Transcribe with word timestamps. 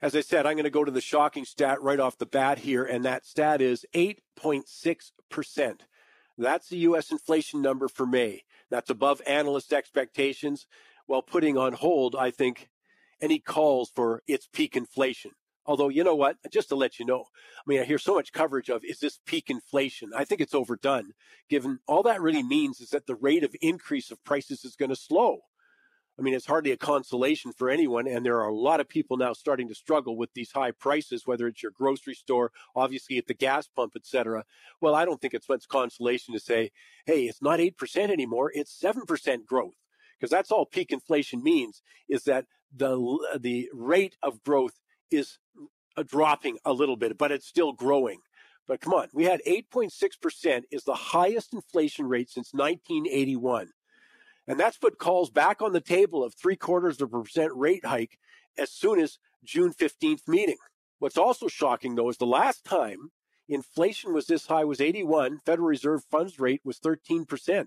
As 0.00 0.14
I 0.14 0.20
said, 0.20 0.46
I'm 0.46 0.54
going 0.54 0.62
to 0.62 0.70
go 0.70 0.84
to 0.84 0.92
the 0.92 1.00
shocking 1.00 1.44
stat 1.44 1.82
right 1.82 1.98
off 1.98 2.18
the 2.18 2.26
bat 2.26 2.60
here, 2.60 2.84
and 2.84 3.04
that 3.04 3.26
stat 3.26 3.60
is 3.60 3.84
8.6%. 3.94 5.80
That's 6.36 6.68
the 6.68 6.76
U.S. 6.78 7.10
inflation 7.10 7.60
number 7.60 7.88
for 7.88 8.06
May. 8.06 8.44
That's 8.70 8.90
above 8.90 9.20
analyst 9.26 9.72
expectations, 9.72 10.66
while 11.06 11.22
putting 11.22 11.58
on 11.58 11.72
hold, 11.72 12.14
I 12.14 12.30
think, 12.30 12.68
any 13.20 13.40
calls 13.40 13.90
for 13.92 14.22
its 14.28 14.46
peak 14.46 14.76
inflation. 14.76 15.32
Although, 15.66 15.88
you 15.88 16.04
know 16.04 16.14
what? 16.14 16.36
Just 16.50 16.68
to 16.68 16.76
let 16.76 17.00
you 17.00 17.04
know, 17.04 17.22
I 17.22 17.62
mean, 17.66 17.80
I 17.80 17.84
hear 17.84 17.98
so 17.98 18.14
much 18.14 18.32
coverage 18.32 18.70
of 18.70 18.84
is 18.84 19.00
this 19.00 19.18
peak 19.26 19.50
inflation? 19.50 20.12
I 20.16 20.24
think 20.24 20.40
it's 20.40 20.54
overdone, 20.54 21.12
given 21.50 21.80
all 21.88 22.04
that 22.04 22.22
really 22.22 22.44
means 22.44 22.80
is 22.80 22.90
that 22.90 23.06
the 23.06 23.16
rate 23.16 23.42
of 23.42 23.54
increase 23.60 24.12
of 24.12 24.22
prices 24.22 24.64
is 24.64 24.76
going 24.76 24.90
to 24.90 24.96
slow. 24.96 25.40
I 26.18 26.22
mean, 26.22 26.34
it's 26.34 26.46
hardly 26.46 26.72
a 26.72 26.76
consolation 26.76 27.52
for 27.52 27.70
anyone. 27.70 28.08
And 28.08 28.26
there 28.26 28.40
are 28.40 28.48
a 28.48 28.54
lot 28.54 28.80
of 28.80 28.88
people 28.88 29.16
now 29.16 29.32
starting 29.32 29.68
to 29.68 29.74
struggle 29.74 30.16
with 30.16 30.32
these 30.34 30.50
high 30.50 30.72
prices, 30.72 31.26
whether 31.26 31.46
it's 31.46 31.62
your 31.62 31.72
grocery 31.72 32.14
store, 32.14 32.50
obviously 32.74 33.18
at 33.18 33.28
the 33.28 33.34
gas 33.34 33.68
pump, 33.68 33.92
et 33.94 34.04
cetera. 34.04 34.44
Well, 34.80 34.94
I 34.94 35.04
don't 35.04 35.20
think 35.20 35.34
it's 35.34 35.48
much 35.48 35.68
consolation 35.68 36.34
to 36.34 36.40
say, 36.40 36.72
hey, 37.06 37.24
it's 37.24 37.40
not 37.40 37.60
8% 37.60 38.10
anymore. 38.10 38.50
It's 38.52 38.76
7% 38.82 39.46
growth. 39.46 39.74
Because 40.18 40.30
that's 40.30 40.50
all 40.50 40.66
peak 40.66 40.90
inflation 40.90 41.42
means 41.42 41.82
is 42.08 42.24
that 42.24 42.46
the, 42.74 43.38
the 43.38 43.70
rate 43.72 44.16
of 44.20 44.42
growth 44.42 44.80
is 45.12 45.38
dropping 46.06 46.58
a 46.64 46.72
little 46.72 46.96
bit, 46.96 47.16
but 47.16 47.30
it's 47.30 47.46
still 47.46 47.72
growing. 47.72 48.18
But 48.66 48.80
come 48.80 48.92
on, 48.92 49.08
we 49.14 49.24
had 49.24 49.40
8.6% 49.46 50.62
is 50.70 50.84
the 50.84 50.94
highest 50.94 51.54
inflation 51.54 52.06
rate 52.06 52.28
since 52.28 52.52
1981. 52.52 53.68
And 54.48 54.58
that's 54.58 54.78
put 54.78 54.98
calls 54.98 55.30
back 55.30 55.60
on 55.60 55.72
the 55.72 55.80
table 55.80 56.24
of 56.24 56.34
three 56.34 56.56
quarters 56.56 57.02
of 57.02 57.12
a 57.12 57.22
percent 57.22 57.52
rate 57.54 57.84
hike 57.84 58.18
as 58.56 58.72
soon 58.72 58.98
as 58.98 59.18
June 59.44 59.74
15th 59.74 60.26
meeting. 60.26 60.56
What's 60.98 61.18
also 61.18 61.48
shocking 61.48 61.94
though 61.94 62.08
is 62.08 62.16
the 62.16 62.26
last 62.26 62.64
time 62.64 63.10
inflation 63.46 64.14
was 64.14 64.26
this 64.26 64.46
high 64.46 64.64
was 64.64 64.80
81, 64.80 65.40
Federal 65.44 65.68
Reserve 65.68 66.02
funds 66.10 66.40
rate 66.40 66.62
was 66.64 66.80
13%. 66.80 67.66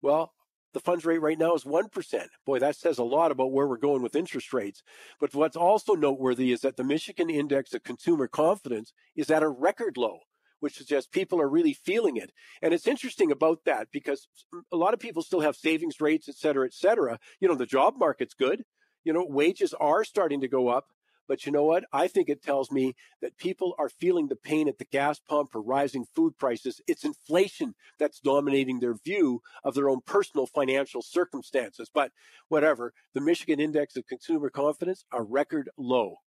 Well, 0.00 0.32
the 0.72 0.80
funds 0.80 1.04
rate 1.04 1.20
right 1.20 1.38
now 1.38 1.54
is 1.54 1.64
1%. 1.64 2.26
Boy, 2.44 2.58
that 2.58 2.76
says 2.76 2.98
a 2.98 3.04
lot 3.04 3.30
about 3.30 3.52
where 3.52 3.66
we're 3.66 3.76
going 3.76 4.02
with 4.02 4.16
interest 4.16 4.52
rates. 4.52 4.82
But 5.20 5.34
what's 5.34 5.56
also 5.56 5.94
noteworthy 5.94 6.50
is 6.50 6.62
that 6.62 6.76
the 6.76 6.82
Michigan 6.82 7.30
Index 7.30 7.74
of 7.74 7.84
Consumer 7.84 8.26
Confidence 8.26 8.92
is 9.14 9.30
at 9.30 9.42
a 9.42 9.48
record 9.48 9.96
low 9.96 10.20
which 10.64 10.78
suggests 10.78 11.06
people 11.06 11.38
are 11.42 11.48
really 11.48 11.74
feeling 11.74 12.16
it. 12.16 12.32
And 12.62 12.72
it's 12.72 12.86
interesting 12.86 13.30
about 13.30 13.66
that 13.66 13.88
because 13.92 14.26
a 14.72 14.76
lot 14.78 14.94
of 14.94 14.98
people 14.98 15.20
still 15.20 15.40
have 15.40 15.56
savings 15.56 16.00
rates, 16.00 16.26
et 16.26 16.36
cetera, 16.36 16.64
et 16.64 16.72
cetera. 16.72 17.18
You 17.38 17.48
know, 17.48 17.54
the 17.54 17.66
job 17.66 17.96
market's 17.98 18.32
good. 18.32 18.64
You 19.04 19.12
know, 19.12 19.26
wages 19.28 19.74
are 19.74 20.04
starting 20.04 20.40
to 20.40 20.48
go 20.48 20.68
up. 20.68 20.86
But 21.28 21.44
you 21.44 21.52
know 21.52 21.64
what? 21.64 21.84
I 21.92 22.08
think 22.08 22.30
it 22.30 22.42
tells 22.42 22.70
me 22.70 22.94
that 23.20 23.36
people 23.36 23.74
are 23.78 23.90
feeling 23.90 24.28
the 24.28 24.36
pain 24.36 24.66
at 24.66 24.78
the 24.78 24.86
gas 24.86 25.20
pump 25.20 25.54
or 25.54 25.60
rising 25.60 26.06
food 26.16 26.38
prices. 26.38 26.80
It's 26.86 27.04
inflation 27.04 27.74
that's 27.98 28.20
dominating 28.20 28.80
their 28.80 28.94
view 28.94 29.42
of 29.64 29.74
their 29.74 29.90
own 29.90 30.00
personal 30.06 30.46
financial 30.46 31.02
circumstances. 31.02 31.90
But 31.92 32.10
whatever, 32.48 32.94
the 33.12 33.20
Michigan 33.20 33.60
Index 33.60 33.96
of 33.96 34.06
Consumer 34.06 34.48
Confidence, 34.48 35.04
a 35.12 35.22
record 35.22 35.68
low. 35.76 36.20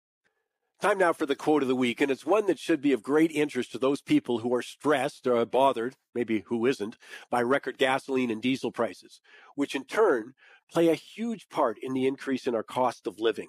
Time 0.81 0.97
now 0.97 1.13
for 1.13 1.25
the 1.25 1.37
quote 1.37 1.61
of 1.61 1.69
the 1.69 1.75
week, 1.75 2.01
and 2.01 2.11
it's 2.11 2.25
one 2.25 2.47
that 2.47 2.59
should 2.59 2.81
be 2.81 2.91
of 2.91 3.01
great 3.01 3.31
interest 3.31 3.71
to 3.71 3.79
those 3.79 4.01
people 4.01 4.39
who 4.39 4.53
are 4.53 4.61
stressed 4.61 5.25
or 5.25 5.45
bothered, 5.45 5.95
maybe 6.13 6.43
who 6.47 6.65
isn't, 6.65 6.97
by 7.29 7.41
record 7.41 7.77
gasoline 7.77 8.29
and 8.29 8.41
diesel 8.41 8.73
prices, 8.73 9.21
which 9.55 9.73
in 9.73 9.85
turn 9.85 10.33
play 10.69 10.89
a 10.89 10.95
huge 10.95 11.47
part 11.47 11.77
in 11.81 11.93
the 11.93 12.05
increase 12.05 12.45
in 12.45 12.53
our 12.53 12.61
cost 12.61 13.07
of 13.07 13.21
living, 13.21 13.47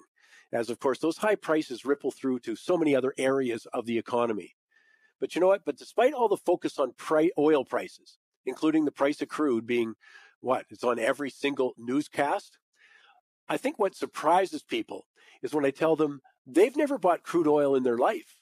as 0.53 0.69
of 0.69 0.79
course 0.79 0.99
those 0.99 1.17
high 1.17 1.35
prices 1.35 1.83
ripple 1.83 2.11
through 2.11 2.39
to 2.39 2.55
so 2.55 2.77
many 2.77 2.95
other 2.95 3.13
areas 3.17 3.67
of 3.73 3.85
the 3.85 3.97
economy. 3.97 4.55
But 5.19 5.35
you 5.35 5.41
know 5.41 5.47
what? 5.47 5.65
But 5.65 5.77
despite 5.77 6.13
all 6.13 6.29
the 6.29 6.37
focus 6.37 6.79
on 6.79 6.93
pri- 6.95 7.31
oil 7.37 7.65
prices, 7.65 8.19
including 8.45 8.85
the 8.85 8.91
price 8.91 9.21
of 9.21 9.27
crude 9.27 9.67
being 9.67 9.95
what? 10.39 10.65
It's 10.69 10.83
on 10.83 10.97
every 10.97 11.29
single 11.29 11.73
newscast. 11.77 12.57
I 13.49 13.57
think 13.57 13.77
what 13.77 13.95
surprises 13.95 14.63
people 14.63 15.07
is 15.41 15.53
when 15.53 15.65
I 15.65 15.71
tell 15.71 15.97
them 15.97 16.21
They've 16.47 16.75
never 16.75 16.97
bought 16.97 17.23
crude 17.23 17.47
oil 17.47 17.75
in 17.75 17.83
their 17.83 17.97
life. 17.97 18.37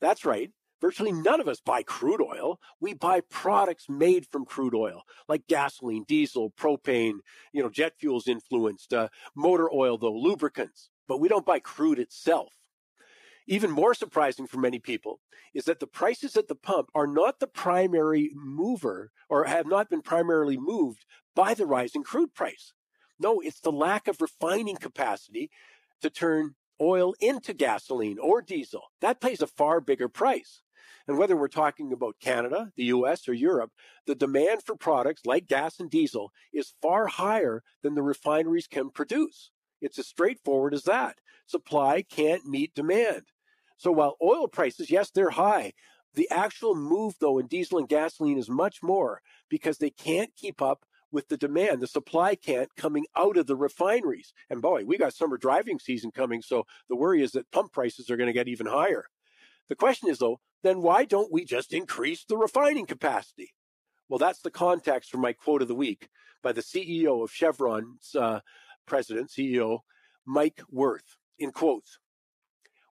That's 0.00 0.24
right. 0.24 0.50
Virtually 0.80 1.10
none 1.10 1.40
of 1.40 1.48
us 1.48 1.60
buy 1.60 1.82
crude 1.82 2.20
oil. 2.20 2.60
We 2.78 2.94
buy 2.94 3.22
products 3.28 3.86
made 3.88 4.26
from 4.26 4.44
crude 4.44 4.74
oil, 4.74 5.02
like 5.28 5.48
gasoline, 5.48 6.04
diesel, 6.06 6.52
propane, 6.52 7.18
you 7.52 7.62
know, 7.62 7.70
jet 7.70 7.94
fuels 7.98 8.28
influenced, 8.28 8.92
uh, 8.92 9.08
motor 9.34 9.68
oil, 9.72 9.98
though, 9.98 10.12
lubricants. 10.12 10.90
But 11.08 11.18
we 11.18 11.28
don't 11.28 11.46
buy 11.46 11.58
crude 11.58 11.98
itself. 11.98 12.52
Even 13.48 13.70
more 13.70 13.94
surprising 13.94 14.46
for 14.46 14.58
many 14.58 14.78
people 14.78 15.20
is 15.54 15.64
that 15.64 15.80
the 15.80 15.86
prices 15.86 16.36
at 16.36 16.48
the 16.48 16.54
pump 16.54 16.90
are 16.94 17.06
not 17.06 17.40
the 17.40 17.46
primary 17.46 18.30
mover 18.34 19.10
or 19.30 19.44
have 19.44 19.66
not 19.66 19.88
been 19.88 20.02
primarily 20.02 20.58
moved 20.58 21.06
by 21.34 21.54
the 21.54 21.66
rising 21.66 22.02
crude 22.02 22.34
price. 22.34 22.74
No, 23.18 23.40
it's 23.40 23.60
the 23.60 23.72
lack 23.72 24.06
of 24.06 24.20
refining 24.20 24.76
capacity 24.76 25.50
to 26.02 26.10
turn 26.10 26.54
oil 26.80 27.14
into 27.20 27.52
gasoline 27.54 28.18
or 28.18 28.42
diesel. 28.42 28.90
That 29.00 29.20
pays 29.20 29.42
a 29.42 29.46
far 29.46 29.80
bigger 29.80 30.08
price. 30.08 30.62
And 31.06 31.16
whether 31.16 31.36
we're 31.36 31.48
talking 31.48 31.92
about 31.92 32.20
Canada, 32.20 32.70
the 32.76 32.84
US, 32.84 33.28
or 33.28 33.32
Europe, 33.32 33.72
the 34.06 34.14
demand 34.14 34.62
for 34.62 34.76
products 34.76 35.24
like 35.24 35.46
gas 35.46 35.80
and 35.80 35.90
diesel 35.90 36.32
is 36.52 36.74
far 36.82 37.06
higher 37.06 37.62
than 37.82 37.94
the 37.94 38.02
refineries 38.02 38.66
can 38.66 38.90
produce. 38.90 39.50
It's 39.80 39.98
as 39.98 40.06
straightforward 40.06 40.74
as 40.74 40.82
that. 40.84 41.18
Supply 41.46 42.02
can't 42.02 42.44
meet 42.44 42.74
demand. 42.74 43.22
So 43.78 43.90
while 43.90 44.16
oil 44.22 44.48
prices, 44.48 44.90
yes, 44.90 45.10
they're 45.10 45.30
high, 45.30 45.72
the 46.14 46.28
actual 46.30 46.74
move 46.74 47.14
though 47.20 47.38
in 47.38 47.46
diesel 47.46 47.78
and 47.78 47.88
gasoline 47.88 48.38
is 48.38 48.50
much 48.50 48.82
more 48.82 49.22
because 49.48 49.78
they 49.78 49.90
can't 49.90 50.34
keep 50.36 50.60
up 50.60 50.84
with 51.10 51.28
the 51.28 51.36
demand, 51.36 51.80
the 51.80 51.86
supply 51.86 52.34
can't 52.34 52.74
coming 52.76 53.06
out 53.16 53.36
of 53.36 53.46
the 53.46 53.56
refineries. 53.56 54.32
And 54.50 54.60
boy, 54.60 54.84
we 54.84 54.98
got 54.98 55.14
summer 55.14 55.36
driving 55.36 55.78
season 55.78 56.10
coming, 56.10 56.42
so 56.42 56.64
the 56.88 56.96
worry 56.96 57.22
is 57.22 57.32
that 57.32 57.50
pump 57.50 57.72
prices 57.72 58.10
are 58.10 58.16
going 58.16 58.28
to 58.28 58.32
get 58.32 58.48
even 58.48 58.66
higher. 58.66 59.06
The 59.68 59.76
question 59.76 60.08
is 60.08 60.18
though, 60.18 60.40
then 60.62 60.82
why 60.82 61.04
don't 61.04 61.32
we 61.32 61.44
just 61.44 61.72
increase 61.72 62.24
the 62.24 62.36
refining 62.36 62.86
capacity? 62.86 63.52
Well, 64.08 64.18
that's 64.18 64.40
the 64.40 64.50
context 64.50 65.10
for 65.10 65.18
my 65.18 65.32
quote 65.32 65.62
of 65.62 65.68
the 65.68 65.74
week 65.74 66.08
by 66.42 66.52
the 66.52 66.62
CEO 66.62 67.22
of 67.22 67.30
Chevron's 67.30 68.14
uh, 68.14 68.40
president, 68.86 69.30
CEO 69.30 69.80
Mike 70.26 70.62
Wirth, 70.70 71.16
in 71.38 71.52
quotes. 71.52 71.98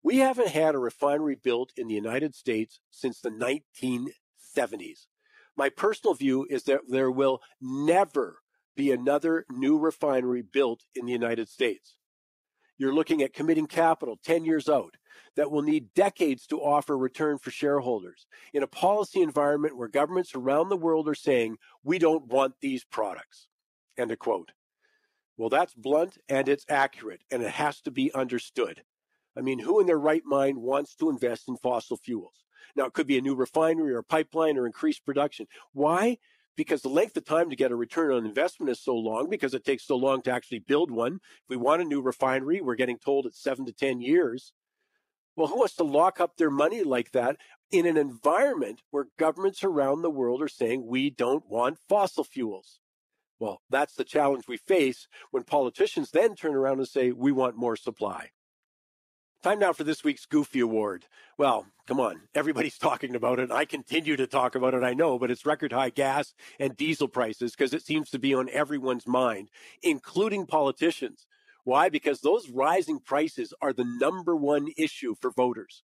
We 0.04 0.18
haven't 0.18 0.50
had 0.50 0.76
a 0.76 0.80
refinery 0.80 1.36
built 1.36 1.72
in 1.76 1.88
the 1.88 1.94
United 1.94 2.36
States 2.36 2.80
since 2.92 3.20
the 3.20 3.30
1970s. 3.30 5.08
My 5.58 5.70
personal 5.70 6.14
view 6.14 6.46
is 6.50 6.64
that 6.64 6.82
there 6.88 7.12
will 7.12 7.42
never 7.60 8.40
be 8.76 8.92
another 8.92 9.46
new 9.50 9.78
refinery 9.78 10.44
built 10.44 10.84
in 10.96 11.08
the 11.08 11.12
United 11.12 11.50
States. 11.50 11.98
You're 12.78 12.94
looking 12.94 13.24
at 13.24 13.34
committing 13.34 13.66
capital 13.66 14.20
10 14.24 14.46
years 14.46 14.70
out 14.70 14.98
that 15.36 15.50
will 15.50 15.64
need 15.64 15.96
decades 15.96 16.46
to 16.48 16.62
offer 16.62 16.96
return 16.96 17.40
for 17.40 17.50
shareholders 17.50 18.28
in 18.54 18.62
a 18.62 18.68
policy 18.68 19.22
environment 19.22 19.76
where 19.76 19.88
governments 19.88 20.36
around 20.36 20.70
the 20.70 20.78
world 20.78 21.10
are 21.10 21.16
saying, 21.16 21.58
we 21.84 21.98
don't 21.98 22.28
want 22.28 22.54
these 22.62 22.84
products. 22.84 23.48
End 23.98 24.12
of 24.12 24.20
quote. 24.20 24.52
Well, 25.38 25.50
that's 25.50 25.74
blunt 25.74 26.20
and 26.30 26.48
it's 26.48 26.66
accurate 26.70 27.22
and 27.32 27.42
it 27.42 27.52
has 27.52 27.82
to 27.82 27.92
be 27.92 28.14
understood. 28.14 28.84
I 29.36 29.42
mean, 29.42 29.60
who 29.60 29.80
in 29.80 29.88
their 29.88 30.00
right 30.00 30.24
mind 30.26 30.58
wants 30.58 30.96
to 30.96 31.10
invest 31.10 31.48
in 31.48 31.58
fossil 31.58 31.98
fuels? 31.98 32.44
Now, 32.78 32.86
it 32.86 32.94
could 32.94 33.08
be 33.08 33.18
a 33.18 33.22
new 33.22 33.34
refinery 33.34 33.94
or 33.94 34.04
pipeline 34.04 34.56
or 34.56 34.68
increased 34.68 35.04
production. 35.04 35.48
Why? 35.74 36.20
Because 36.56 36.84
the 36.84 36.90
length 36.90 37.18
of 37.18 37.26
time 37.26 37.50
to 37.50 37.56
get 37.56 37.72
a 37.72 37.76
return 37.76 38.12
on 38.12 38.24
investment 38.24 38.70
is 38.70 38.80
so 38.80 38.96
long 38.96 39.30
because 39.30 39.56
it 39.56 39.66
takes 39.66 39.86
so 39.86 39.96
long 39.96 40.22
to 40.22 40.32
actually 40.32 40.60
build 40.60 40.92
one. 40.92 41.16
If 41.16 41.50
we 41.50 41.58
want 41.58 41.82
a 41.82 41.86
new 41.86 42.02
refinery, 42.02 42.62
we're 42.62 42.76
getting 42.76 43.00
told 43.00 43.26
it's 43.26 43.42
seven 43.42 43.66
to 43.66 43.72
10 43.72 44.02
years. 44.02 44.54
Well, 45.36 45.48
who 45.48 45.58
wants 45.58 45.76
to 45.78 45.84
lock 45.84 46.20
up 46.22 46.38
their 46.38 46.52
money 46.52 46.84
like 46.84 47.12
that 47.12 47.38
in 47.72 47.88
an 47.88 47.98
environment 47.98 48.84
where 48.92 49.08
governments 49.18 49.64
around 49.64 50.02
the 50.04 50.10
world 50.12 50.42
are 50.44 50.48
saying 50.48 50.86
we 50.86 51.10
don't 51.10 51.50
want 51.50 51.80
fossil 51.90 52.24
fuels? 52.24 52.80
Well, 53.40 53.62
that's 53.70 53.96
the 53.96 54.04
challenge 54.04 54.48
we 54.48 54.58
face 54.58 55.08
when 55.32 55.44
politicians 55.44 56.12
then 56.12 56.36
turn 56.36 56.56
around 56.56 56.78
and 56.78 56.88
say 56.88 57.12
we 57.12 57.32
want 57.32 57.56
more 57.56 57.76
supply. 57.76 58.30
Time 59.48 59.60
now 59.60 59.72
for 59.72 59.86
this 59.86 60.04
week's 60.04 60.26
Goofy 60.26 60.60
Award. 60.60 61.06
Well, 61.38 61.68
come 61.88 62.02
on. 62.02 62.20
Everybody's 62.36 62.78
talking 62.78 63.16
about 63.16 63.40
it. 63.40 63.50
I 63.50 63.64
continue 63.64 64.18
to 64.18 64.28
talk 64.28 64.56
about 64.56 64.74
it, 64.74 64.84
I 64.84 64.94
know, 64.94 65.18
but 65.18 65.32
it's 65.32 65.46
record 65.46 65.72
high 65.72 65.90
gas 65.90 66.34
and 66.60 66.76
diesel 66.76 67.08
prices 67.08 67.54
because 67.54 67.74
it 67.74 67.82
seems 67.82 68.10
to 68.10 68.20
be 68.20 68.34
on 68.34 68.50
everyone's 68.50 69.08
mind, 69.08 69.50
including 69.82 70.48
politicians. 70.48 71.28
Why? 71.64 71.88
Because 71.88 72.20
those 72.20 72.50
rising 72.50 73.00
prices 73.00 73.54
are 73.62 73.72
the 73.72 73.86
number 73.86 74.36
one 74.36 74.68
issue 74.76 75.16
for 75.16 75.32
voters. 75.32 75.82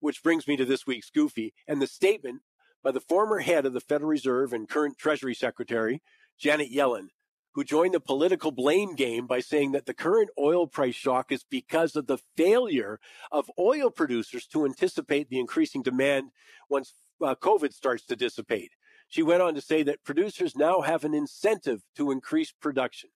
Which 0.00 0.22
brings 0.22 0.48
me 0.48 0.56
to 0.56 0.64
this 0.64 0.86
week's 0.86 1.10
Goofy 1.10 1.52
and 1.68 1.82
the 1.82 1.86
statement 1.86 2.40
by 2.82 2.90
the 2.90 3.00
former 3.00 3.40
head 3.40 3.66
of 3.66 3.74
the 3.74 3.80
Federal 3.80 4.08
Reserve 4.08 4.54
and 4.54 4.66
current 4.66 4.96
Treasury 4.96 5.34
Secretary, 5.34 6.00
Janet 6.38 6.72
Yellen, 6.72 7.08
who 7.54 7.64
joined 7.64 7.94
the 7.94 8.00
political 8.00 8.50
blame 8.50 8.94
game 8.94 9.26
by 9.26 9.40
saying 9.40 9.72
that 9.72 9.86
the 9.86 9.94
current 9.94 10.28
oil 10.38 10.66
price 10.66 10.94
shock 10.94 11.30
is 11.30 11.44
because 11.48 11.94
of 11.94 12.06
the 12.06 12.18
failure 12.36 12.98
of 13.30 13.50
oil 13.58 13.90
producers 13.90 14.46
to 14.46 14.64
anticipate 14.64 15.28
the 15.28 15.38
increasing 15.38 15.82
demand 15.82 16.30
once 16.68 16.92
uh, 17.22 17.34
COVID 17.36 17.72
starts 17.72 18.04
to 18.06 18.16
dissipate. 18.16 18.72
She 19.08 19.22
went 19.22 19.42
on 19.42 19.54
to 19.54 19.60
say 19.60 19.84
that 19.84 20.02
producers 20.04 20.56
now 20.56 20.80
have 20.80 21.04
an 21.04 21.14
incentive 21.14 21.82
to 21.96 22.10
increase 22.10 22.50
production, 22.50 23.10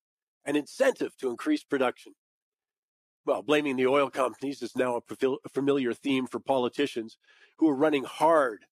an 0.45 0.55
incentive 0.55 1.17
to 1.17 1.31
increase 1.31 1.65
production. 1.65 2.13
Well, 3.27 3.43
blaming 3.43 3.77
the 3.77 3.89
oil 3.89 4.09
companies 4.09 4.63
is 4.63 4.77
now 4.77 4.97
a 4.97 5.39
familiar 5.53 5.93
theme 5.93 6.27
for 6.27 6.39
politicians 6.39 7.19
who 7.59 7.69
are 7.69 7.75
running 7.75 8.05
hard 8.05 8.67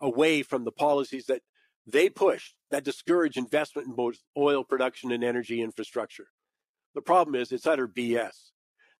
away 0.00 0.42
from 0.42 0.64
the 0.64 0.72
policies 0.72 1.26
that 1.26 1.42
they 1.86 2.08
push 2.08 2.52
that 2.70 2.84
discourage 2.84 3.36
investment 3.36 3.88
in 3.88 3.94
both 3.94 4.16
oil 4.36 4.64
production 4.64 5.10
and 5.12 5.24
energy 5.24 5.60
infrastructure. 5.60 6.28
The 6.94 7.02
problem 7.02 7.34
is 7.34 7.52
it's 7.52 7.66
utter 7.66 7.88
BS. 7.88 8.50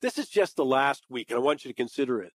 This 0.01 0.19
is 0.19 0.29
just 0.29 0.57
the 0.57 0.65
last 0.65 1.05
week, 1.09 1.31
and 1.31 1.39
I 1.39 1.43
want 1.43 1.65
you 1.65 1.71
to 1.71 1.77
consider 1.77 2.21
it. 2.23 2.33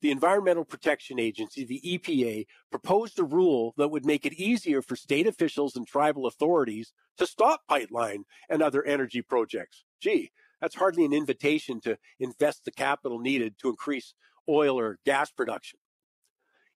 The 0.00 0.10
Environmental 0.10 0.64
Protection 0.64 1.18
Agency, 1.18 1.64
the 1.64 1.80
EPA, 1.84 2.46
proposed 2.70 3.18
a 3.18 3.24
rule 3.24 3.74
that 3.76 3.88
would 3.88 4.04
make 4.04 4.26
it 4.26 4.34
easier 4.34 4.82
for 4.82 4.96
state 4.96 5.26
officials 5.26 5.76
and 5.76 5.86
tribal 5.86 6.26
authorities 6.26 6.92
to 7.18 7.26
stop 7.26 7.62
pipeline 7.68 8.24
and 8.48 8.62
other 8.62 8.84
energy 8.84 9.22
projects. 9.22 9.84
Gee, 10.00 10.30
that's 10.60 10.74
hardly 10.74 11.04
an 11.04 11.12
invitation 11.12 11.80
to 11.82 11.98
invest 12.18 12.64
the 12.64 12.70
capital 12.70 13.18
needed 13.18 13.54
to 13.60 13.68
increase 13.68 14.14
oil 14.48 14.78
or 14.78 14.98
gas 15.04 15.30
production. 15.30 15.78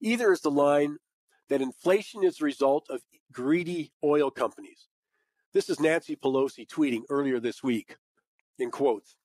Either 0.00 0.32
is 0.32 0.40
the 0.40 0.50
line 0.50 0.98
that 1.48 1.62
inflation 1.62 2.24
is 2.24 2.38
the 2.38 2.44
result 2.44 2.86
of 2.90 3.02
greedy 3.32 3.92
oil 4.02 4.30
companies. 4.30 4.88
This 5.52 5.70
is 5.70 5.80
Nancy 5.80 6.16
Pelosi 6.16 6.66
tweeting 6.66 7.02
earlier 7.10 7.40
this 7.40 7.62
week 7.62 7.96
in 8.58 8.70
quotes. 8.70 9.16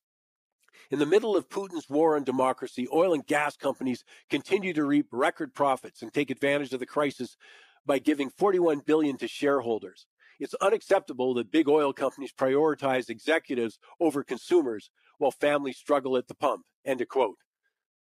In 0.89 0.99
the 0.99 1.05
middle 1.05 1.35
of 1.35 1.49
Putin's 1.49 1.89
war 1.89 2.15
on 2.15 2.23
democracy, 2.23 2.87
oil 2.93 3.13
and 3.13 3.25
gas 3.25 3.55
companies 3.55 4.03
continue 4.29 4.73
to 4.73 4.85
reap 4.85 5.07
record 5.11 5.53
profits 5.53 6.01
and 6.01 6.13
take 6.13 6.29
advantage 6.29 6.73
of 6.73 6.79
the 6.79 6.85
crisis 6.85 7.37
by 7.85 7.99
giving 7.99 8.29
41 8.29 8.79
billion 8.79 9.17
to 9.17 9.27
shareholders. 9.27 10.07
It's 10.39 10.53
unacceptable 10.55 11.33
that 11.35 11.51
big 11.51 11.67
oil 11.67 11.93
companies 11.93 12.33
prioritize 12.33 13.09
executives 13.09 13.79
over 13.99 14.23
consumers 14.23 14.89
while 15.17 15.31
families 15.31 15.77
struggle 15.77 16.17
at 16.17 16.27
the 16.27 16.35
pump. 16.35 16.65
End 16.85 17.01
of 17.01 17.07
quote 17.07 17.37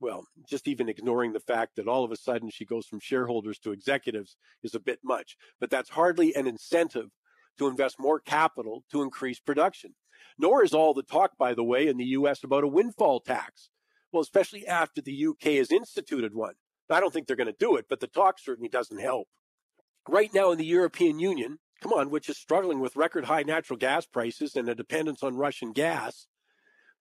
well, 0.05 0.27
just 0.47 0.69
even 0.69 0.91
ignoring 0.91 1.33
the 1.33 1.41
fact 1.41 1.77
that 1.77 1.89
all 1.89 2.05
of 2.05 2.13
a 2.13 2.17
sudden 2.17 2.51
she 2.51 2.67
goes 2.67 2.85
from 2.85 3.01
shareholders 3.01 3.59
to 3.59 3.73
executives 3.73 4.37
is 4.63 4.75
a 4.75 4.79
bit 4.79 4.99
much. 5.03 5.35
But 5.59 5.71
that's 5.71 5.89
hardly 5.89 6.35
an 6.35 6.47
incentive 6.47 7.09
to 7.57 7.69
invest 7.69 7.97
more 7.99 8.21
capital 8.21 8.85
to 8.93 9.01
increase 9.01 9.41
production. 9.41 9.95
Nor 10.39 10.63
is 10.63 10.75
all 10.75 10.93
the 10.93 11.03
talk, 11.03 11.39
by 11.39 11.55
the 11.55 11.65
way, 11.65 11.87
in 11.87 11.97
the 11.97 12.05
US 12.19 12.45
about 12.45 12.65
a 12.65 12.69
windfall 12.69 13.19
tax. 13.19 13.71
Well, 14.13 14.21
especially 14.21 14.67
after 14.67 15.01
the 15.01 15.27
UK 15.27 15.55
has 15.55 15.73
instituted 15.73 16.35
one. 16.35 16.53
I 16.91 17.01
don't 17.01 17.11
think 17.11 17.27
they're 17.27 17.35
going 17.35 17.47
to 17.47 17.57
do 17.59 17.77
it, 17.77 17.87
but 17.89 18.01
the 18.01 18.07
talk 18.07 18.39
certainly 18.39 18.69
doesn't 18.69 19.01
help. 19.01 19.27
Right 20.07 20.35
now 20.35 20.53
in 20.53 20.59
the 20.59 20.67
European 20.67 21.19
Union, 21.19 21.61
come 21.81 21.95
on, 21.95 22.11
which 22.11 22.29
is 22.29 22.37
struggling 22.37 22.79
with 22.79 22.95
record 22.95 23.25
high 23.25 23.43
natural 23.43 23.79
gas 23.79 24.05
prices 24.05 24.55
and 24.55 24.69
a 24.69 24.75
dependence 24.75 25.23
on 25.23 25.35
Russian 25.35 25.73
gas, 25.73 26.27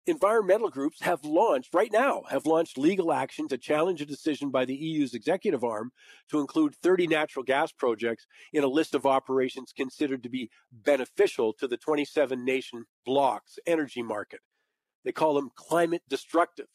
environmental 0.05 0.69
groups 0.69 1.01
have 1.01 1.23
launched, 1.23 1.73
right 1.73 1.91
now, 1.91 2.23
have 2.29 2.45
launched 2.45 2.77
legal 2.77 3.11
action 3.11 3.47
to 3.47 3.57
challenge 3.57 4.01
a 4.01 4.05
decision 4.05 4.49
by 4.49 4.65
the 4.65 4.75
EU's 4.75 5.13
executive 5.13 5.63
arm 5.63 5.91
to 6.29 6.39
include 6.39 6.75
30 6.75 7.07
natural 7.07 7.43
gas 7.43 7.71
projects 7.71 8.27
in 8.51 8.63
a 8.63 8.67
list 8.67 8.95
of 8.95 9.05
operations 9.05 9.73
considered 9.75 10.23
to 10.23 10.29
be 10.29 10.49
beneficial 10.71 11.53
to 11.53 11.67
the 11.67 11.77
27 11.77 12.43
nation 12.43 12.85
bloc's 13.05 13.57
energy 13.65 14.01
market. 14.01 14.41
They 15.05 15.11
call 15.11 15.33
them 15.33 15.51
climate 15.55 16.03
destructive. 16.09 16.67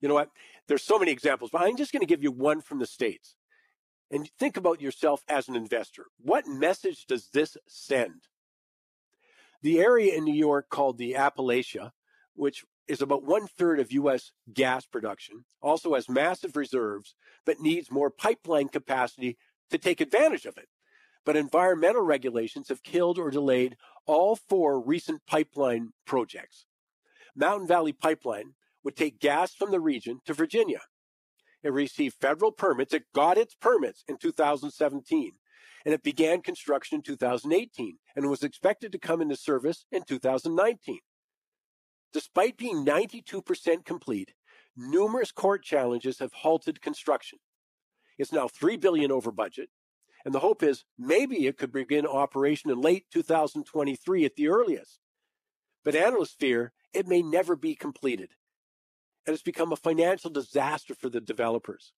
You 0.00 0.08
know 0.08 0.14
what? 0.14 0.30
There's 0.66 0.84
so 0.84 0.98
many 0.98 1.10
examples, 1.10 1.50
but 1.50 1.62
I'm 1.62 1.76
just 1.76 1.92
going 1.92 2.00
to 2.00 2.06
give 2.06 2.22
you 2.22 2.30
one 2.30 2.60
from 2.60 2.78
the 2.78 2.86
States. 2.86 3.34
And 4.10 4.30
think 4.38 4.56
about 4.56 4.80
yourself 4.80 5.22
as 5.28 5.48
an 5.48 5.56
investor. 5.56 6.06
What 6.20 6.46
message 6.46 7.06
does 7.06 7.28
this 7.32 7.56
send? 7.66 8.22
The 9.60 9.80
area 9.80 10.14
in 10.14 10.24
New 10.24 10.34
York 10.34 10.68
called 10.70 10.98
the 10.98 11.14
Appalachia 11.14 11.90
which 12.38 12.64
is 12.86 13.02
about 13.02 13.24
one 13.24 13.48
third 13.48 13.80
of 13.80 13.92
U.S. 13.92 14.30
gas 14.54 14.86
production, 14.86 15.44
also 15.60 15.94
has 15.94 16.08
massive 16.08 16.56
reserves, 16.56 17.14
but 17.44 17.60
needs 17.60 17.90
more 17.90 18.10
pipeline 18.10 18.68
capacity 18.68 19.36
to 19.70 19.76
take 19.76 20.00
advantage 20.00 20.46
of 20.46 20.56
it. 20.56 20.68
But 21.24 21.36
environmental 21.36 22.02
regulations 22.02 22.68
have 22.68 22.84
killed 22.84 23.18
or 23.18 23.30
delayed 23.30 23.76
all 24.06 24.36
four 24.36 24.80
recent 24.80 25.26
pipeline 25.26 25.92
projects. 26.06 26.66
Mountain 27.34 27.66
Valley 27.66 27.92
Pipeline 27.92 28.54
would 28.84 28.96
take 28.96 29.18
gas 29.18 29.52
from 29.52 29.72
the 29.72 29.80
region 29.80 30.20
to 30.24 30.32
Virginia. 30.32 30.80
It 31.62 31.72
received 31.72 32.14
federal 32.20 32.52
permits. 32.52 32.94
It 32.94 33.12
got 33.12 33.36
its 33.36 33.54
permits 33.54 34.04
in 34.06 34.16
2017, 34.16 35.32
and 35.84 35.92
it 35.92 36.04
began 36.04 36.40
construction 36.40 36.96
in 36.96 37.02
2018 37.02 37.98
and 38.14 38.30
was 38.30 38.44
expected 38.44 38.92
to 38.92 38.98
come 38.98 39.20
into 39.20 39.36
service 39.36 39.84
in 39.90 40.04
2019. 40.04 41.00
Despite 42.12 42.56
being 42.56 42.84
92% 42.84 43.84
complete, 43.84 44.32
numerous 44.76 45.32
court 45.32 45.62
challenges 45.62 46.18
have 46.20 46.32
halted 46.32 46.80
construction. 46.80 47.38
It's 48.18 48.32
now 48.32 48.48
3 48.48 48.76
billion 48.76 49.12
over 49.12 49.30
budget, 49.30 49.68
and 50.24 50.34
the 50.34 50.40
hope 50.40 50.62
is 50.62 50.84
maybe 50.98 51.46
it 51.46 51.58
could 51.58 51.72
begin 51.72 52.06
operation 52.06 52.70
in 52.70 52.80
late 52.80 53.06
2023 53.12 54.24
at 54.24 54.36
the 54.36 54.48
earliest. 54.48 54.98
But 55.84 55.94
analysts 55.94 56.34
fear 56.34 56.72
it 56.92 57.06
may 57.06 57.22
never 57.22 57.54
be 57.54 57.74
completed, 57.74 58.30
and 59.26 59.34
it's 59.34 59.42
become 59.42 59.72
a 59.72 59.76
financial 59.76 60.30
disaster 60.30 60.94
for 60.94 61.08
the 61.08 61.20
developers. 61.20 61.92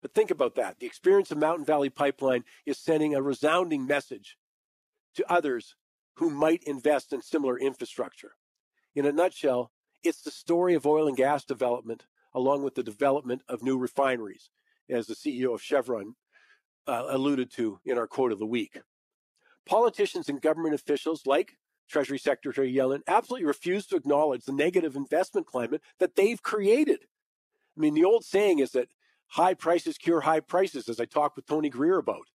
But 0.00 0.14
think 0.14 0.30
about 0.30 0.54
that. 0.54 0.78
The 0.78 0.86
experience 0.86 1.30
of 1.30 1.38
Mountain 1.38 1.64
Valley 1.64 1.90
Pipeline 1.90 2.44
is 2.64 2.78
sending 2.78 3.14
a 3.14 3.22
resounding 3.22 3.86
message 3.86 4.36
to 5.16 5.30
others 5.30 5.74
who 6.16 6.30
might 6.30 6.62
invest 6.64 7.12
in 7.12 7.20
similar 7.22 7.58
infrastructure. 7.58 8.32
In 8.96 9.04
a 9.04 9.12
nutshell, 9.12 9.72
it's 10.02 10.22
the 10.22 10.30
story 10.30 10.72
of 10.72 10.86
oil 10.86 11.06
and 11.06 11.16
gas 11.16 11.44
development 11.44 12.06
along 12.32 12.62
with 12.62 12.74
the 12.74 12.82
development 12.82 13.42
of 13.46 13.62
new 13.62 13.76
refineries, 13.76 14.50
as 14.88 15.06
the 15.06 15.14
CEO 15.14 15.54
of 15.54 15.62
Chevron 15.62 16.14
uh, 16.86 17.04
alluded 17.08 17.50
to 17.52 17.78
in 17.84 17.98
our 17.98 18.06
quote 18.06 18.32
of 18.32 18.38
the 18.38 18.46
week. 18.46 18.80
Politicians 19.66 20.30
and 20.30 20.40
government 20.40 20.74
officials 20.74 21.26
like 21.26 21.58
Treasury 21.90 22.18
Secretary 22.18 22.72
Yellen 22.72 23.02
absolutely 23.06 23.46
refuse 23.46 23.86
to 23.86 23.96
acknowledge 23.96 24.44
the 24.44 24.52
negative 24.52 24.96
investment 24.96 25.46
climate 25.46 25.82
that 25.98 26.16
they've 26.16 26.42
created. 26.42 27.00
I 27.76 27.80
mean, 27.80 27.92
the 27.92 28.04
old 28.04 28.24
saying 28.24 28.60
is 28.60 28.70
that 28.72 28.88
high 29.28 29.54
prices 29.54 29.98
cure 29.98 30.22
high 30.22 30.40
prices, 30.40 30.88
as 30.88 31.00
I 31.00 31.04
talked 31.04 31.36
with 31.36 31.46
Tony 31.46 31.68
Greer 31.68 31.98
about, 31.98 32.28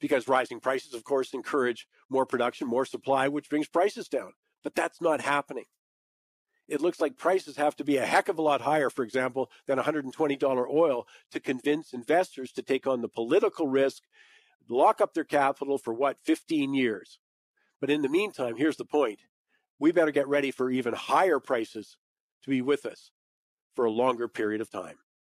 because 0.00 0.28
rising 0.28 0.60
prices, 0.60 0.92
of 0.92 1.02
course, 1.02 1.32
encourage 1.32 1.88
more 2.10 2.26
production, 2.26 2.68
more 2.68 2.84
supply, 2.84 3.28
which 3.28 3.48
brings 3.48 3.68
prices 3.68 4.06
down. 4.06 4.32
But 4.62 4.74
that's 4.74 5.00
not 5.00 5.22
happening 5.22 5.64
it 6.68 6.80
looks 6.80 7.00
like 7.00 7.18
prices 7.18 7.56
have 7.56 7.76
to 7.76 7.84
be 7.84 7.96
a 7.96 8.06
heck 8.06 8.28
of 8.28 8.38
a 8.38 8.42
lot 8.42 8.62
higher, 8.62 8.90
for 8.90 9.04
example, 9.04 9.50
than 9.66 9.78
$120 9.78 10.68
oil 10.70 11.06
to 11.30 11.40
convince 11.40 11.92
investors 11.92 12.52
to 12.52 12.62
take 12.62 12.86
on 12.86 13.02
the 13.02 13.08
political 13.08 13.68
risk, 13.68 14.02
lock 14.68 15.00
up 15.00 15.14
their 15.14 15.24
capital 15.24 15.76
for 15.76 15.92
what, 15.92 16.16
15 16.24 16.72
years. 16.72 17.18
But 17.80 17.90
in 17.90 18.02
the 18.02 18.08
meantime, 18.08 18.56
here's 18.56 18.76
the 18.78 18.84
point 18.84 19.20
we 19.78 19.92
better 19.92 20.10
get 20.10 20.28
ready 20.28 20.50
for 20.50 20.70
even 20.70 20.94
higher 20.94 21.38
prices 21.38 21.96
to 22.44 22.50
be 22.50 22.62
with 22.62 22.86
us 22.86 23.10
for 23.74 23.84
a 23.84 23.90
longer 23.90 24.28
period 24.28 24.60
of 24.60 24.70
time. 24.70 24.96